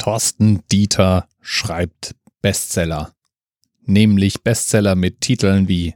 Thorsten 0.00 0.62
Dieter 0.72 1.28
schreibt 1.42 2.14
Bestseller. 2.40 3.12
Nämlich 3.84 4.42
Bestseller 4.42 4.94
mit 4.94 5.20
Titeln 5.20 5.68
wie 5.68 5.94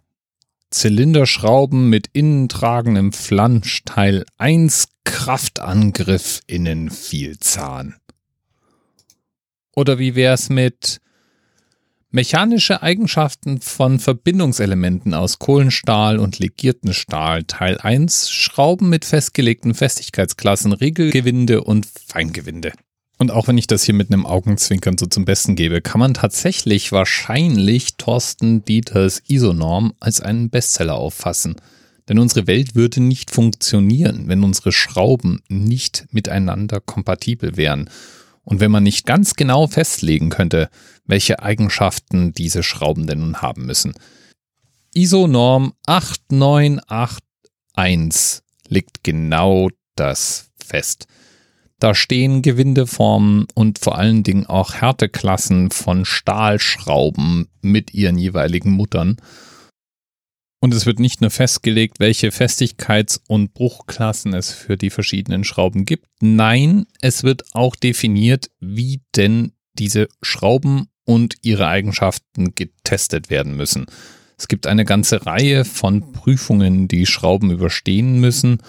Zylinderschrauben 0.69 1.89
mit 1.89 2.11
innentragendem 2.13 3.15
Flansch 3.15 3.83
Teil 3.87 4.27
1 4.37 4.89
Kraftangriff 5.05 6.43
innen 6.47 6.91
Vielzahn. 6.91 7.97
Oder 9.75 9.99
wie 9.99 10.15
wär's 10.15 10.51
mit 10.51 11.01
Mechanische 12.11 12.83
Eigenschaften 12.83 13.63
von 13.63 13.99
Verbindungselementen 13.99 15.15
aus 15.15 15.39
Kohlenstahl 15.39 16.19
und 16.19 16.39
legierten 16.39 16.93
Stahl 16.93 17.45
Teil 17.45 17.79
1 17.79 18.31
Schrauben 18.31 18.91
mit 18.91 19.07
festgelegten 19.07 19.75
Festigkeitsklassen 19.75 20.73
Regelgewinde 20.73 21.65
und 21.65 21.87
Feingewinde. 21.87 22.73
Und 23.25 23.31
auch 23.31 23.49
wenn 23.49 23.57
ich 23.57 23.67
das 23.67 23.85
hier 23.85 23.95
mit 23.95 24.13
einem 24.13 24.27
Augenzwinkern 24.27 24.99
so 24.99 25.07
zum 25.07 25.25
Besten 25.25 25.57
gebe, 25.57 25.81
kann 25.81 25.99
man 25.99 26.13
tatsächlich 26.13 26.93
wahrscheinlich 26.93 27.97
Thorsten 27.97 28.67
Dieters 28.67 29.23
Isonorm 29.27 29.95
als 29.99 30.21
einen 30.21 30.51
Bestseller 30.51 30.97
auffassen. 30.97 31.57
Denn 32.07 32.19
unsere 32.19 32.47
Welt 32.47 32.75
würde 32.75 33.03
nicht 33.03 33.31
funktionieren, 33.31 34.29
wenn 34.29 34.45
unsere 34.45 34.73
Schrauben 34.73 35.41
nicht 35.49 36.05
miteinander 36.11 36.83
kompatibel 36.83 37.57
wären. 37.57 37.89
Und 38.43 38.61
wenn 38.61 38.71
man 38.71 38.83
nicht 38.83 39.07
ganz 39.07 39.37
genau 39.37 39.69
festlegen 39.69 40.29
könnte, 40.29 40.69
welche 41.07 41.43
Eigenschaften 41.43 42.35
diese 42.35 42.63
Schrauben 42.63 43.07
denn 43.07 43.21
nun 43.21 43.41
haben 43.41 43.65
müssen. 43.65 43.95
ISO-Norm 44.93 45.73
8981 45.87 48.43
legt 48.69 49.03
genau 49.03 49.71
das 49.97 50.51
fest. 50.63 51.07
Da 51.81 51.95
stehen 51.95 52.43
Gewindeformen 52.43 53.47
und 53.55 53.79
vor 53.79 53.99
allen 53.99 54.23
Dingen 54.23 54.47
auch 54.47 54.75
Härteklassen 54.75 55.71
von 55.71 56.05
Stahlschrauben 56.05 57.49
mit 57.63 57.95
ihren 57.95 58.17
jeweiligen 58.17 58.71
Muttern. 58.71 59.17
Und 60.61 60.73
es 60.73 60.87
wird 60.87 60.99
nicht 60.99 61.21
nur 61.21 61.31
festgelegt, 61.31 62.01
welche 62.01 62.31
Festigkeits- 62.31 63.21
und 63.29 63.53
Bruchklassen 63.53 64.33
es 64.33 64.51
für 64.51 64.79
die 64.79 64.89
verschiedenen 64.89 65.45
Schrauben 65.45 65.85
gibt. 65.85 66.07
Nein, 66.23 66.87
es 67.03 67.23
wird 67.23 67.55
auch 67.55 67.77
definiert, 67.77 68.51
wie 68.61 69.03
denn 69.15 69.53
diese 69.75 70.09
Schrauben 70.23 70.89
und 71.05 71.35
ihre 71.43 71.67
Eigenschaften 71.67 72.55
getestet 72.55 73.29
werden 73.29 73.57
müssen. 73.57 73.87
Es 74.39 74.49
gibt 74.49 74.67
eine 74.67 74.87
ganze 74.87 75.27
Reihe 75.27 75.67
von 75.67 76.13
Prüfungen, 76.13 76.89
die 76.89 77.05
Schrauben 77.05 77.51
überstehen 77.51 78.19
müssen 78.21 78.63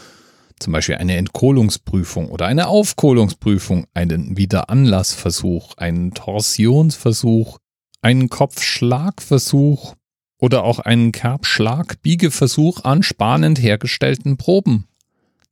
zum 0.60 0.74
Beispiel 0.74 0.96
eine 0.96 1.18
Entkohlungsprüfung 1.18 2.30
oder 2.30 2.46
eine 2.46 2.68
Aufkohlungsprüfung, 2.68 3.88
einen 3.94 4.38
Wiederanlassversuch, 4.38 5.76
einen 5.78 6.14
Torsionsversuch, 6.14 7.58
einen 8.02 8.30
Kopfschlagversuch 8.30 9.96
oder 10.40 10.64
auch 10.64 10.80
einen 10.80 11.12
Kerbschlagbiegeversuch 11.12 12.84
an 12.84 13.04
spannend 13.04 13.62
hergestellten 13.62 14.38
Proben. 14.38 14.88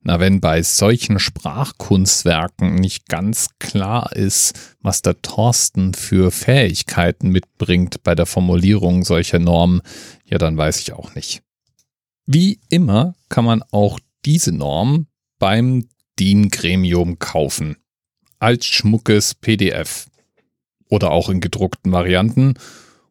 Na, 0.06 0.20
wenn 0.20 0.40
bei 0.40 0.62
solchen 0.62 1.18
Sprachkunstwerken 1.18 2.74
nicht 2.74 3.08
ganz 3.08 3.48
klar 3.58 4.12
ist, 4.14 4.76
was 4.82 5.00
der 5.00 5.22
Thorsten 5.22 5.94
für 5.94 6.30
Fähigkeiten 6.30 7.30
mitbringt 7.30 8.02
bei 8.02 8.14
der 8.14 8.26
Formulierung 8.26 9.02
solcher 9.02 9.38
Normen, 9.38 9.80
ja, 10.26 10.36
dann 10.36 10.58
weiß 10.58 10.80
ich 10.80 10.92
auch 10.92 11.14
nicht. 11.14 11.42
Wie 12.26 12.60
immer 12.68 13.14
kann 13.30 13.46
man 13.46 13.62
auch 13.70 13.98
diese 14.24 14.52
Norm 14.52 15.06
beim 15.38 15.88
DIN-Gremium 16.18 17.18
kaufen. 17.18 17.76
Als 18.38 18.66
schmuckes 18.66 19.34
PDF. 19.34 20.06
Oder 20.88 21.10
auch 21.10 21.28
in 21.28 21.40
gedruckten 21.40 21.92
Varianten. 21.92 22.54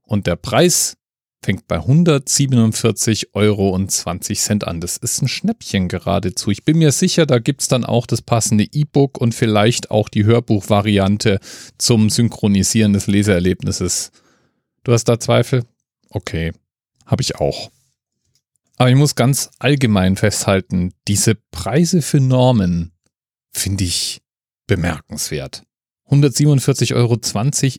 Und 0.04 0.28
der 0.28 0.36
Preis 0.36 0.98
fängt 1.44 1.68
bei 1.68 1.76
147 1.76 3.36
Euro 3.36 3.70
und 3.70 3.92
20 3.92 4.40
Cent 4.40 4.68
an. 4.68 4.80
Das 4.80 4.98
ist 4.98 5.22
ein 5.22 5.28
Schnäppchen 5.28 5.90
geradezu. 5.90 6.52
Ich 6.52 6.64
bin 6.64 6.78
mir 6.78 6.92
sicher, 6.92 7.26
da 7.26 7.40
gibt 7.40 7.62
es 7.62 7.68
dann 7.68 7.84
auch 7.84 8.08
das 8.08 8.22
passende 8.22 8.66
E-Book 8.72 9.20
und 9.20 9.36
vielleicht 9.36 9.92
auch 9.92 10.10
die 10.10 10.24
Hörbuchvariante 10.24 11.40
zum 11.78 12.10
Synchronisieren 12.10 12.94
des 12.94 13.08
Leseerlebnisses. 13.08 14.12
Du 14.84 14.94
hast 14.94 15.06
da 15.06 15.20
Zweifel? 15.20 15.66
Okay, 16.10 16.54
habe 17.06 17.22
ich 17.22 17.36
auch. 17.36 17.72
Aber 18.78 18.90
ich 18.90 18.96
muss 18.96 19.16
ganz 19.16 19.52
allgemein 19.60 20.16
festhalten, 20.16 20.94
diese 21.08 21.36
Preise 21.36 22.02
für 22.02 22.20
Normen 22.20 22.92
finde 23.52 23.84
ich 23.84 24.22
bemerkenswert. 24.68 25.64
147,20 26.10 26.96
Euro 26.96 27.20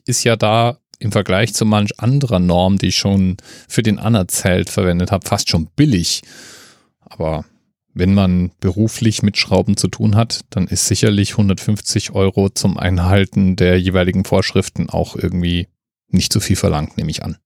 ist 0.05 0.23
ja 0.23 0.35
da 0.35 0.79
im 0.99 1.11
Vergleich 1.11 1.53
zu 1.53 1.65
manch 1.65 1.99
anderer 1.99 2.39
Norm, 2.39 2.77
die 2.77 2.87
ich 2.87 2.97
schon 2.97 3.37
für 3.67 3.83
den 3.83 3.99
Anerzählt 3.99 4.69
verwendet 4.69 5.11
habe, 5.11 5.27
fast 5.27 5.49
schon 5.49 5.67
billig. 5.75 6.21
Aber 7.01 7.45
wenn 7.93 8.13
man 8.13 8.51
beruflich 8.59 9.21
mit 9.23 9.37
Schrauben 9.37 9.77
zu 9.77 9.87
tun 9.87 10.15
hat, 10.15 10.41
dann 10.49 10.67
ist 10.67 10.87
sicherlich 10.87 11.31
150 11.31 12.11
Euro 12.11 12.49
zum 12.49 12.77
Einhalten 12.77 13.55
der 13.55 13.79
jeweiligen 13.79 14.25
Vorschriften 14.25 14.89
auch 14.89 15.15
irgendwie 15.15 15.67
nicht 16.07 16.31
zu 16.31 16.39
viel 16.39 16.55
verlangt, 16.55 16.97
nehme 16.97 17.11
ich 17.11 17.23
an. 17.23 17.37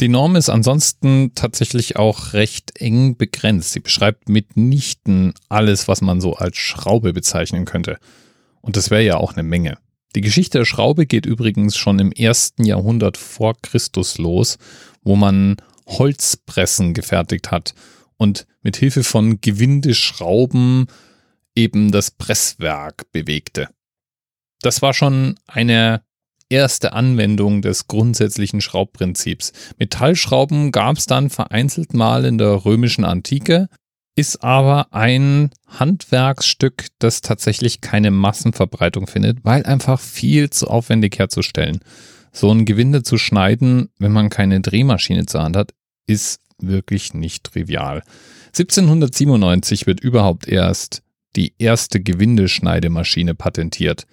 Die 0.00 0.08
Norm 0.08 0.34
ist 0.34 0.48
ansonsten 0.48 1.32
tatsächlich 1.34 1.96
auch 1.96 2.32
recht 2.32 2.80
eng 2.80 3.16
begrenzt. 3.16 3.72
Sie 3.72 3.80
beschreibt 3.80 4.28
mitnichten 4.28 5.34
alles, 5.48 5.86
was 5.86 6.00
man 6.00 6.20
so 6.20 6.34
als 6.34 6.56
Schraube 6.56 7.12
bezeichnen 7.12 7.64
könnte. 7.64 7.98
Und 8.60 8.76
das 8.76 8.90
wäre 8.90 9.04
ja 9.04 9.16
auch 9.18 9.34
eine 9.34 9.44
Menge. 9.44 9.78
Die 10.16 10.20
Geschichte 10.20 10.58
der 10.58 10.64
Schraube 10.64 11.06
geht 11.06 11.26
übrigens 11.26 11.76
schon 11.76 11.98
im 11.98 12.12
ersten 12.12 12.64
Jahrhundert 12.64 13.16
vor 13.16 13.54
Christus 13.60 14.18
los, 14.18 14.58
wo 15.02 15.16
man 15.16 15.56
Holzpressen 15.86 16.94
gefertigt 16.94 17.50
hat 17.50 17.74
und 18.16 18.46
mit 18.62 18.76
Hilfe 18.76 19.04
von 19.04 19.40
Gewindeschrauben 19.40 20.86
eben 21.54 21.92
das 21.92 22.10
Presswerk 22.10 23.10
bewegte. 23.12 23.68
Das 24.60 24.82
war 24.82 24.94
schon 24.94 25.36
eine 25.46 26.02
erste 26.54 26.92
Anwendung 26.92 27.62
des 27.62 27.88
grundsätzlichen 27.88 28.60
Schraubprinzips. 28.60 29.52
Metallschrauben 29.78 30.70
gab 30.70 30.96
es 30.96 31.06
dann 31.06 31.28
vereinzelt 31.28 31.94
mal 31.94 32.24
in 32.24 32.38
der 32.38 32.64
römischen 32.64 33.04
Antike, 33.04 33.68
ist 34.14 34.44
aber 34.44 34.86
ein 34.92 35.50
Handwerksstück, 35.66 36.86
das 37.00 37.22
tatsächlich 37.22 37.80
keine 37.80 38.12
Massenverbreitung 38.12 39.08
findet, 39.08 39.44
weil 39.44 39.64
einfach 39.64 39.98
viel 39.98 40.50
zu 40.50 40.68
aufwendig 40.68 41.18
herzustellen. 41.18 41.80
So 42.30 42.52
ein 42.52 42.64
Gewinde 42.64 43.02
zu 43.02 43.18
schneiden, 43.18 43.90
wenn 43.98 44.12
man 44.12 44.30
keine 44.30 44.60
Drehmaschine 44.60 45.26
zur 45.26 45.42
Hand 45.42 45.56
hat, 45.56 45.72
ist 46.06 46.40
wirklich 46.58 47.14
nicht 47.14 47.42
trivial. 47.42 48.04
1797 48.48 49.88
wird 49.88 49.98
überhaupt 49.98 50.46
erst 50.46 51.02
die 51.34 51.52
erste 51.58 52.00
Gewindeschneidemaschine 52.00 53.34
patentiert. 53.34 54.06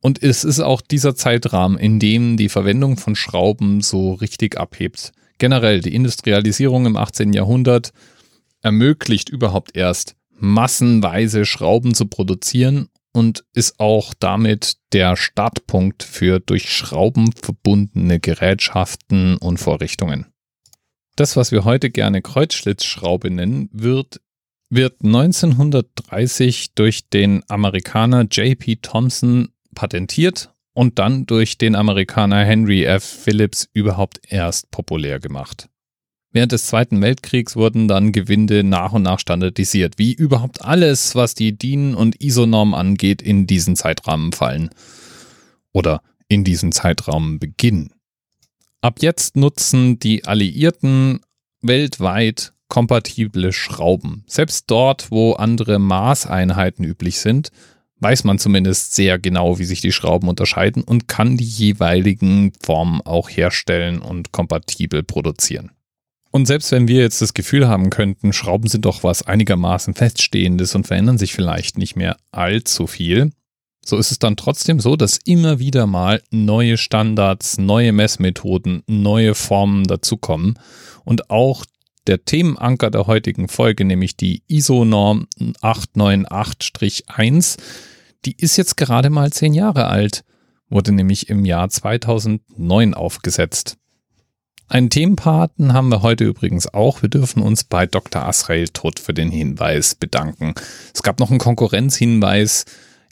Und 0.00 0.22
es 0.22 0.44
ist 0.44 0.60
auch 0.60 0.80
dieser 0.80 1.16
Zeitrahmen, 1.16 1.78
in 1.78 1.98
dem 1.98 2.36
die 2.36 2.48
Verwendung 2.48 2.96
von 2.96 3.16
Schrauben 3.16 3.80
so 3.80 4.12
richtig 4.12 4.56
abhebt. 4.56 5.12
Generell 5.38 5.80
die 5.80 5.94
Industrialisierung 5.94 6.86
im 6.86 6.96
18. 6.96 7.32
Jahrhundert 7.32 7.92
ermöglicht 8.62 9.28
überhaupt 9.28 9.76
erst 9.76 10.16
massenweise 10.38 11.44
Schrauben 11.44 11.94
zu 11.94 12.06
produzieren 12.06 12.88
und 13.12 13.44
ist 13.54 13.80
auch 13.80 14.12
damit 14.14 14.76
der 14.92 15.16
Startpunkt 15.16 16.02
für 16.02 16.38
durch 16.38 16.70
Schrauben 16.70 17.32
verbundene 17.32 18.20
Gerätschaften 18.20 19.38
und 19.38 19.58
Vorrichtungen. 19.58 20.26
Das, 21.16 21.34
was 21.34 21.50
wir 21.50 21.64
heute 21.64 21.90
gerne 21.90 22.20
Kreuzschlitzschraube 22.20 23.30
nennen, 23.30 23.70
wird, 23.72 24.20
wird 24.68 25.02
1930 25.02 26.74
durch 26.74 27.08
den 27.08 27.42
Amerikaner 27.48 28.24
J.P. 28.24 28.76
Thompson 28.82 29.48
patentiert 29.76 30.52
und 30.72 30.98
dann 30.98 31.26
durch 31.26 31.56
den 31.56 31.76
Amerikaner 31.76 32.44
Henry 32.44 32.84
F. 32.84 33.04
Phillips 33.04 33.68
überhaupt 33.72 34.20
erst 34.28 34.72
populär 34.72 35.20
gemacht. 35.20 35.68
Während 36.32 36.52
des 36.52 36.66
Zweiten 36.66 37.00
Weltkriegs 37.00 37.54
wurden 37.56 37.86
dann 37.86 38.12
Gewinde 38.12 38.64
nach 38.64 38.92
und 38.92 39.02
nach 39.02 39.20
standardisiert, 39.20 39.94
wie 39.98 40.12
überhaupt 40.12 40.62
alles, 40.62 41.14
was 41.14 41.34
die 41.34 41.56
DIN 41.56 41.94
und 41.94 42.20
ISO-Norm 42.20 42.74
angeht, 42.74 43.22
in 43.22 43.46
diesen 43.46 43.76
Zeitrahmen 43.76 44.32
fallen. 44.32 44.70
Oder 45.72 46.02
in 46.28 46.44
diesen 46.44 46.72
Zeitraum 46.72 47.38
beginnen. 47.38 47.92
Ab 48.82 48.98
jetzt 49.00 49.36
nutzen 49.36 49.98
die 49.98 50.26
Alliierten 50.26 51.20
weltweit 51.62 52.52
kompatible 52.68 53.52
Schrauben. 53.52 54.24
Selbst 54.26 54.64
dort, 54.70 55.10
wo 55.10 55.32
andere 55.34 55.78
Maßeinheiten 55.78 56.84
üblich 56.84 57.18
sind, 57.20 57.50
weiß 58.00 58.24
man 58.24 58.38
zumindest 58.38 58.94
sehr 58.94 59.18
genau, 59.18 59.58
wie 59.58 59.64
sich 59.64 59.80
die 59.80 59.92
Schrauben 59.92 60.28
unterscheiden 60.28 60.82
und 60.82 61.08
kann 61.08 61.36
die 61.36 61.44
jeweiligen 61.44 62.52
Formen 62.62 63.00
auch 63.02 63.28
herstellen 63.30 64.00
und 64.00 64.32
kompatibel 64.32 65.02
produzieren. 65.02 65.70
Und 66.30 66.44
selbst 66.44 66.70
wenn 66.70 66.86
wir 66.86 67.00
jetzt 67.00 67.22
das 67.22 67.32
Gefühl 67.32 67.66
haben 67.66 67.88
könnten, 67.88 68.34
Schrauben 68.34 68.68
sind 68.68 68.84
doch 68.84 69.02
was 69.02 69.22
einigermaßen 69.22 69.94
feststehendes 69.94 70.74
und 70.74 70.86
verändern 70.86 71.16
sich 71.16 71.32
vielleicht 71.32 71.78
nicht 71.78 71.96
mehr 71.96 72.18
allzu 72.30 72.86
viel, 72.86 73.32
So 73.82 73.96
ist 73.96 74.10
es 74.10 74.18
dann 74.18 74.36
trotzdem 74.36 74.80
so, 74.80 74.96
dass 74.96 75.16
immer 75.24 75.60
wieder 75.60 75.86
mal 75.86 76.20
neue 76.30 76.76
Standards, 76.76 77.56
neue 77.56 77.92
Messmethoden, 77.92 78.82
neue 78.88 79.36
Formen 79.36 79.84
dazukommen 79.84 80.58
und 81.04 81.30
auch 81.30 81.64
der 82.06 82.24
Themenanker 82.24 82.90
der 82.90 83.06
heutigen 83.06 83.48
Folge, 83.48 83.84
nämlich 83.84 84.16
die 84.16 84.42
ISO-Norm 84.48 85.26
898-1, 85.62 87.58
die 88.24 88.36
ist 88.36 88.56
jetzt 88.56 88.76
gerade 88.76 89.10
mal 89.10 89.32
zehn 89.32 89.54
Jahre 89.54 89.86
alt, 89.86 90.24
wurde 90.68 90.92
nämlich 90.92 91.28
im 91.28 91.44
Jahr 91.44 91.68
2009 91.68 92.94
aufgesetzt. 92.94 93.76
Einen 94.68 94.90
Themenpaten 94.90 95.72
haben 95.72 95.90
wir 95.90 96.02
heute 96.02 96.24
übrigens 96.24 96.66
auch. 96.66 97.02
Wir 97.02 97.08
dürfen 97.08 97.40
uns 97.40 97.62
bei 97.62 97.86
Dr. 97.86 98.26
Asrael 98.26 98.68
Todt 98.68 98.98
für 98.98 99.14
den 99.14 99.30
Hinweis 99.30 99.94
bedanken. 99.94 100.54
Es 100.92 101.04
gab 101.04 101.20
noch 101.20 101.30
einen 101.30 101.38
Konkurrenzhinweis. 101.38 102.64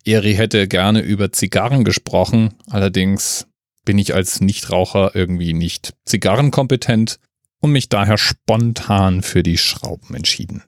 Eri 0.04 0.34
hätte 0.34 0.66
gerne 0.66 1.00
über 1.00 1.32
Zigarren 1.32 1.84
gesprochen. 1.84 2.54
Allerdings 2.68 3.46
bin 3.84 3.98
ich 3.98 4.14
als 4.14 4.40
Nichtraucher 4.40 5.14
irgendwie 5.14 5.52
nicht 5.52 5.94
zigarrenkompetent 6.06 7.20
und 7.64 7.72
mich 7.72 7.88
daher 7.88 8.18
spontan 8.18 9.22
für 9.22 9.42
die 9.42 9.56
Schrauben 9.56 10.14
entschieden. 10.14 10.62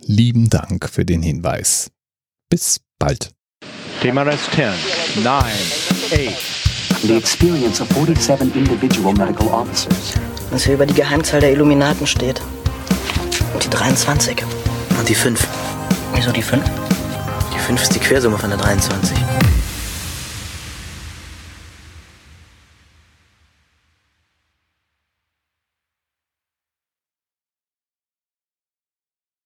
Lieben 0.00 0.50
Dank 0.50 0.90
für 0.90 1.04
den 1.04 1.22
Hinweis. 1.22 1.92
Bis 2.50 2.80
bald. 2.98 3.30
TMRS 4.02 4.40
10, 4.52 4.72
9, 5.22 5.44
8, 5.44 7.06
the 7.06 7.16
experience 7.16 7.80
of 7.80 7.88
47 7.90 8.52
individual 8.56 9.14
medical 9.14 9.46
officers. 9.46 10.14
Was 10.50 10.64
hier 10.64 10.74
über 10.74 10.86
die 10.86 10.94
Geheimzahl 10.94 11.38
der 11.38 11.52
Illuminaten 11.52 12.04
steht. 12.04 12.42
Und 13.52 13.62
die 13.62 13.70
23. 13.70 14.42
Und 14.98 15.08
die 15.08 15.14
5. 15.14 15.46
Wieso 16.16 16.32
die 16.32 16.42
5? 16.42 16.64
Die 17.54 17.58
5 17.60 17.80
ist 17.80 17.94
die 17.94 18.00
Quersumme 18.00 18.38
von 18.38 18.50
der 18.50 18.58
23. 18.58 19.16